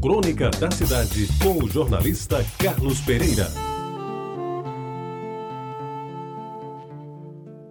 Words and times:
Crônica 0.00 0.48
da 0.48 0.70
Cidade, 0.70 1.28
com 1.42 1.62
o 1.62 1.68
jornalista 1.68 2.42
Carlos 2.58 3.02
Pereira. 3.02 3.46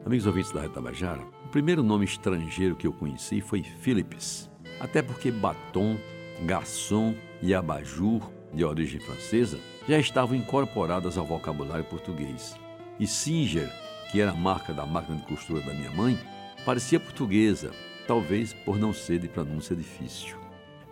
Amigos 0.06 0.28
ouvintes 0.28 0.52
da 0.52 0.62
Rede 0.62 0.76
Tabajara, 0.76 1.24
o 1.46 1.50
primeiro 1.50 1.82
nome 1.82 2.06
estrangeiro 2.06 2.76
que 2.76 2.86
eu 2.86 2.94
conheci 2.94 3.42
foi 3.42 3.64
Philips. 3.64 4.48
Até 4.80 5.02
porque 5.02 5.32
batom, 5.32 5.98
garçom 6.46 7.16
e 7.42 7.56
abajur, 7.56 8.22
de 8.54 8.64
origem 8.64 9.00
francesa, 9.00 9.58
já 9.88 9.98
estavam 9.98 10.36
incorporadas 10.36 11.18
ao 11.18 11.26
vocabulário 11.26 11.86
português. 11.86 12.56
E 13.00 13.08
Singer, 13.08 13.72
que 14.12 14.22
era 14.22 14.32
a 14.32 14.36
marca 14.36 14.72
da 14.72 14.86
máquina 14.86 15.18
de 15.18 15.26
costura 15.26 15.62
da 15.62 15.74
minha 15.74 15.90
mãe, 15.92 16.16
parecia 16.64 17.00
portuguesa, 17.00 17.72
talvez 18.06 18.54
por 18.54 18.78
não 18.78 18.94
ser 18.94 19.18
de 19.18 19.28
pronúncia 19.28 19.76
difícil. 19.76 20.49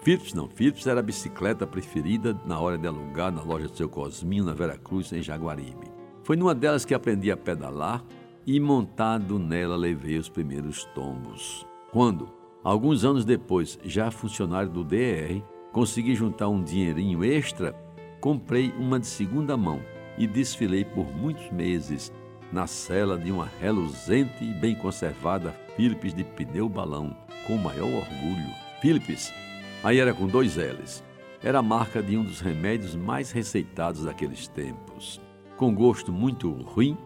Philips 0.08 0.34
não, 0.34 0.48
Philips 0.48 0.88
era 0.88 1.02
a 1.02 1.04
bicicleta 1.04 1.68
preferida 1.68 2.34
na 2.46 2.58
hora 2.58 2.78
de 2.78 2.88
alugar 2.88 3.30
na 3.30 3.42
loja 3.42 3.68
do 3.68 3.76
seu 3.76 3.90
Cosminho, 3.90 4.46
na 4.46 4.54
Vera 4.54 4.78
Cruz, 4.78 5.12
em 5.12 5.22
Jaguaribe. 5.22 5.92
Foi 6.24 6.38
numa 6.38 6.56
delas 6.56 6.86
que 6.86 6.94
aprendi 6.94 7.30
a 7.30 7.36
pedalar 7.36 8.02
e 8.46 8.58
montado 8.58 9.38
nela 9.38 9.76
levei 9.76 10.18
os 10.18 10.30
primeiros 10.30 10.86
tombos. 10.96 11.68
Quando, 11.92 12.30
alguns 12.64 13.04
anos 13.04 13.26
depois, 13.26 13.78
já 13.84 14.10
funcionário 14.10 14.70
do 14.70 14.82
DR, 14.82 15.44
consegui 15.74 16.16
juntar 16.16 16.48
um 16.48 16.64
dinheirinho 16.64 17.22
extra, 17.22 17.76
comprei 18.22 18.72
uma 18.80 19.02
de 19.02 19.08
segunda 19.08 19.58
mão 19.58 19.82
e 20.18 20.26
desfilei 20.26 20.86
por 20.86 21.14
muitos 21.14 21.52
meses 21.52 22.14
na 22.50 22.66
cela 22.66 23.18
de 23.18 23.30
uma 23.30 23.50
reluzente 23.60 24.42
e 24.42 24.54
bem 24.54 24.74
conservada 24.74 25.54
Philips 25.76 26.14
de 26.14 26.24
pneu 26.24 26.70
balão, 26.70 27.14
com 27.46 27.56
o 27.56 27.62
maior 27.62 27.90
orgulho. 27.90 28.68
Philips, 28.80 29.34
aí 29.84 30.00
era 30.00 30.14
com 30.14 30.28
dois 30.28 30.56
L's, 30.56 31.04
era 31.42 31.60
a 31.60 31.64
marca 31.64 32.02
de 32.02 32.18
um 32.18 32.24
dos 32.24 32.40
remédios 32.40 32.96
mais 32.96 33.32
receitados 33.32 34.04
daqueles 34.04 34.48
tempos. 34.48 35.22
Com 35.56 35.74
gosto 35.74 36.12
muito 36.12 36.52
ruim, 36.52 36.98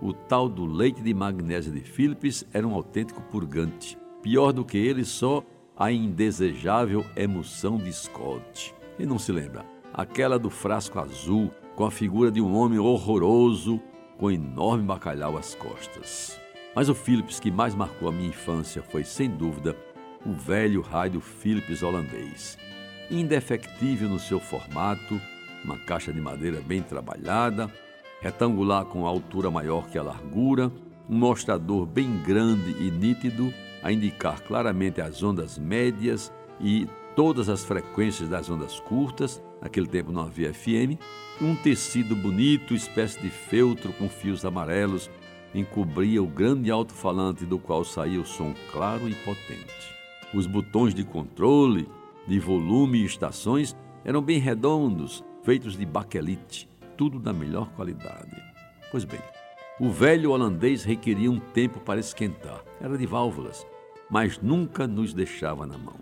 o 0.00 0.12
tal 0.12 0.48
do 0.48 0.64
leite 0.64 1.02
de 1.02 1.12
magnésia 1.12 1.72
de 1.72 1.80
Philips 1.80 2.46
era 2.52 2.66
um 2.66 2.74
autêntico 2.74 3.20
purgante. 3.22 3.98
Pior 4.22 4.52
do 4.52 4.64
que 4.64 4.78
ele, 4.78 5.04
só 5.04 5.42
a 5.76 5.90
indesejável 5.90 7.04
emoção 7.16 7.76
de 7.76 7.92
Scott. 7.92 8.74
E 8.98 9.06
não 9.06 9.18
se 9.18 9.32
lembra? 9.32 9.64
Aquela 9.92 10.38
do 10.38 10.50
frasco 10.50 10.98
azul, 10.98 11.50
com 11.74 11.84
a 11.84 11.90
figura 11.90 12.30
de 12.30 12.40
um 12.40 12.54
homem 12.54 12.78
horroroso 12.78 13.80
com 14.18 14.30
enorme 14.30 14.84
bacalhau 14.84 15.36
às 15.36 15.54
costas. 15.54 16.38
Mas 16.74 16.88
o 16.88 16.94
Philips 16.94 17.40
que 17.40 17.50
mais 17.50 17.74
marcou 17.74 18.08
a 18.08 18.12
minha 18.12 18.28
infância 18.28 18.82
foi, 18.82 19.04
sem 19.04 19.30
dúvida, 19.30 19.74
o 20.24 20.32
velho 20.32 20.80
rádio 20.80 21.20
Philips 21.20 21.82
holandês. 21.82 22.58
Indefectível 23.10 24.08
no 24.08 24.18
seu 24.18 24.38
formato, 24.38 25.20
uma 25.64 25.78
caixa 25.78 26.12
de 26.12 26.20
madeira 26.20 26.60
bem 26.60 26.82
trabalhada, 26.82 27.72
retangular 28.20 28.84
com 28.84 29.06
altura 29.06 29.50
maior 29.50 29.88
que 29.88 29.98
a 29.98 30.02
largura, 30.02 30.70
um 31.08 31.16
mostrador 31.16 31.86
bem 31.86 32.18
grande 32.22 32.70
e 32.82 32.90
nítido 32.90 33.52
a 33.82 33.92
indicar 33.92 34.42
claramente 34.42 35.00
as 35.00 35.22
ondas 35.22 35.58
médias 35.58 36.32
e 36.60 36.86
todas 37.14 37.48
as 37.48 37.64
frequências 37.64 38.28
das 38.28 38.50
ondas 38.50 38.80
curtas, 38.80 39.42
naquele 39.62 39.86
tempo 39.86 40.12
não 40.12 40.22
havia 40.22 40.52
FM, 40.52 41.00
um 41.40 41.54
tecido 41.54 42.14
bonito, 42.14 42.74
espécie 42.74 43.20
de 43.20 43.30
feltro 43.30 43.92
com 43.92 44.08
fios 44.08 44.44
amarelos, 44.44 45.08
encobria 45.54 46.22
o 46.22 46.26
grande 46.26 46.70
alto-falante 46.70 47.46
do 47.46 47.58
qual 47.58 47.84
saía 47.84 48.20
o 48.20 48.26
som 48.26 48.54
claro 48.70 49.08
e 49.08 49.14
potente. 49.14 49.97
Os 50.34 50.46
botões 50.46 50.94
de 50.94 51.04
controle, 51.04 51.88
de 52.26 52.38
volume 52.38 52.98
e 52.98 53.04
estações 53.04 53.74
eram 54.04 54.20
bem 54.20 54.38
redondos, 54.38 55.24
feitos 55.42 55.76
de 55.76 55.86
baquelite, 55.86 56.68
tudo 56.96 57.18
da 57.18 57.32
melhor 57.32 57.70
qualidade. 57.70 58.36
Pois 58.90 59.04
bem, 59.04 59.20
o 59.80 59.90
velho 59.90 60.32
holandês 60.32 60.84
requeria 60.84 61.30
um 61.30 61.38
tempo 61.38 61.80
para 61.80 62.00
esquentar, 62.00 62.62
era 62.80 62.98
de 62.98 63.06
válvulas, 63.06 63.66
mas 64.10 64.40
nunca 64.40 64.86
nos 64.86 65.14
deixava 65.14 65.66
na 65.66 65.78
mão. 65.78 65.96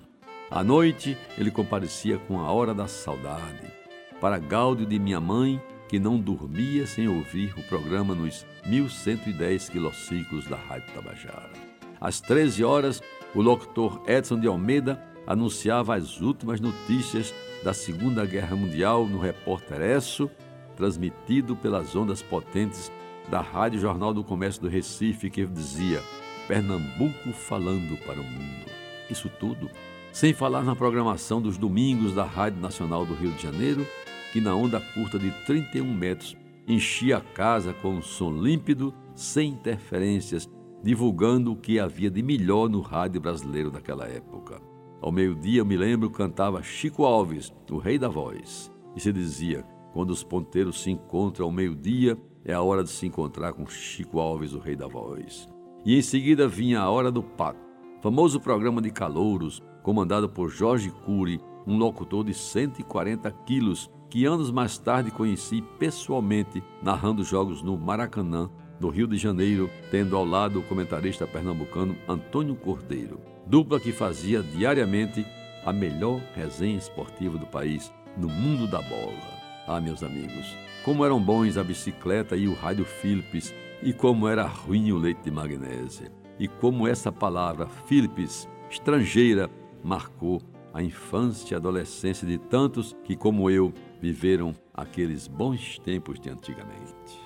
À 0.50 0.64
noite, 0.64 1.16
ele 1.36 1.50
comparecia 1.50 2.18
com 2.18 2.40
a 2.40 2.50
hora 2.50 2.72
da 2.72 2.86
saudade, 2.86 3.72
para 4.20 4.38
gáudio 4.38 4.86
de 4.86 4.98
minha 4.98 5.20
mãe, 5.20 5.60
que 5.88 5.98
não 5.98 6.18
dormia 6.18 6.86
sem 6.86 7.06
ouvir 7.06 7.52
o 7.56 7.62
programa 7.64 8.14
nos 8.14 8.46
1110 8.64 9.68
quilociclos 9.68 10.46
da 10.46 10.56
Rádio 10.56 10.92
Tabajara. 10.94 11.52
Às 12.00 12.20
13 12.20 12.64
horas, 12.64 13.02
o 13.36 13.42
locutor 13.42 14.00
Edson 14.06 14.40
de 14.40 14.46
Almeida 14.46 14.98
anunciava 15.26 15.94
as 15.94 16.22
últimas 16.22 16.58
notícias 16.58 17.34
da 17.62 17.74
Segunda 17.74 18.24
Guerra 18.24 18.56
Mundial 18.56 19.06
no 19.06 19.18
Repórter 19.18 19.82
Esso, 19.82 20.30
transmitido 20.74 21.54
pelas 21.54 21.94
ondas 21.94 22.22
potentes 22.22 22.90
da 23.28 23.42
Rádio 23.42 23.78
Jornal 23.78 24.14
do 24.14 24.24
Comércio 24.24 24.62
do 24.62 24.68
Recife, 24.68 25.28
que 25.28 25.44
dizia 25.44 26.02
Pernambuco 26.48 27.30
falando 27.32 27.98
para 28.06 28.18
o 28.18 28.24
mundo. 28.24 28.66
Isso 29.10 29.28
tudo 29.38 29.68
sem 30.10 30.32
falar 30.32 30.62
na 30.62 30.74
programação 30.74 31.42
dos 31.42 31.58
domingos 31.58 32.14
da 32.14 32.24
Rádio 32.24 32.62
Nacional 32.62 33.04
do 33.04 33.12
Rio 33.12 33.32
de 33.32 33.42
Janeiro, 33.42 33.86
que 34.32 34.40
na 34.40 34.54
onda 34.54 34.80
curta 34.80 35.18
de 35.18 35.30
31 35.44 35.84
metros 35.84 36.34
enchia 36.66 37.18
a 37.18 37.20
casa 37.20 37.74
com 37.74 37.96
um 37.96 38.02
som 38.02 38.32
límpido, 38.32 38.94
sem 39.14 39.50
interferências, 39.50 40.48
divulgando 40.82 41.52
o 41.52 41.56
que 41.56 41.78
havia 41.78 42.10
de 42.10 42.22
melhor 42.22 42.68
no 42.68 42.80
rádio 42.80 43.20
brasileiro 43.20 43.70
daquela 43.70 44.06
época. 44.06 44.60
Ao 45.00 45.12
meio-dia, 45.12 45.60
eu 45.60 45.66
me 45.66 45.76
lembro, 45.76 46.10
cantava 46.10 46.62
Chico 46.62 47.04
Alves, 47.04 47.52
o 47.70 47.78
rei 47.78 47.98
da 47.98 48.08
voz, 48.08 48.72
e 48.94 49.00
se 49.00 49.12
dizia: 49.12 49.64
quando 49.92 50.10
os 50.10 50.22
ponteiros 50.22 50.82
se 50.82 50.90
encontram 50.90 51.46
ao 51.46 51.52
meio-dia, 51.52 52.18
é 52.44 52.52
a 52.52 52.62
hora 52.62 52.84
de 52.84 52.90
se 52.90 53.06
encontrar 53.06 53.52
com 53.52 53.66
Chico 53.66 54.18
Alves, 54.18 54.52
o 54.52 54.58
rei 54.58 54.76
da 54.76 54.86
voz. 54.86 55.48
E 55.84 55.96
em 55.96 56.02
seguida 56.02 56.48
vinha 56.48 56.80
a 56.80 56.90
hora 56.90 57.10
do 57.10 57.22
pato, 57.22 57.60
famoso 58.02 58.40
programa 58.40 58.80
de 58.80 58.90
calouros, 58.90 59.62
comandado 59.82 60.28
por 60.28 60.48
Jorge 60.48 60.90
Cury, 60.90 61.40
um 61.66 61.76
locutor 61.76 62.24
de 62.24 62.34
140 62.34 63.30
quilos, 63.44 63.90
que 64.08 64.24
anos 64.24 64.50
mais 64.50 64.78
tarde 64.78 65.10
conheci 65.10 65.62
pessoalmente 65.78 66.62
narrando 66.82 67.24
jogos 67.24 67.62
no 67.62 67.76
Maracanã, 67.76 68.50
no 68.80 68.88
Rio 68.88 69.06
de 69.06 69.16
Janeiro, 69.16 69.70
tendo 69.90 70.16
ao 70.16 70.24
lado 70.24 70.60
o 70.60 70.62
comentarista 70.62 71.26
pernambucano 71.26 71.96
Antônio 72.08 72.54
Cordeiro, 72.54 73.20
dupla 73.46 73.80
que 73.80 73.92
fazia 73.92 74.42
diariamente 74.42 75.24
a 75.64 75.72
melhor 75.72 76.20
resenha 76.34 76.76
esportiva 76.76 77.38
do 77.38 77.46
país 77.46 77.92
no 78.16 78.28
mundo 78.28 78.66
da 78.66 78.80
bola. 78.82 79.36
Ah, 79.66 79.80
meus 79.80 80.02
amigos, 80.02 80.56
como 80.84 81.04
eram 81.04 81.20
bons 81.20 81.56
a 81.56 81.64
bicicleta 81.64 82.36
e 82.36 82.46
o 82.46 82.54
rádio 82.54 82.84
Philips, 82.84 83.52
e 83.82 83.92
como 83.92 84.28
era 84.28 84.46
ruim 84.46 84.92
o 84.92 84.98
leite 84.98 85.22
de 85.22 85.30
magnésia, 85.30 86.12
e 86.38 86.46
como 86.46 86.86
essa 86.86 87.10
palavra 87.10 87.66
Philips, 87.86 88.48
estrangeira, 88.70 89.50
marcou 89.82 90.40
a 90.72 90.82
infância 90.82 91.54
e 91.54 91.56
adolescência 91.56 92.26
de 92.26 92.38
tantos 92.38 92.94
que, 93.02 93.16
como 93.16 93.50
eu, 93.50 93.72
viveram 94.00 94.54
aqueles 94.74 95.26
bons 95.26 95.78
tempos 95.78 96.20
de 96.20 96.30
antigamente. 96.30 97.25